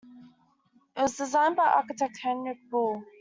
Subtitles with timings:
[0.97, 3.03] It was designed by architect Henrik Bull.